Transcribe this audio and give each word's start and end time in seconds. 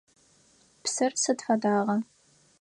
Псыр 0.83 1.13
сыд 1.21 1.39
фэдагъа? 1.45 1.97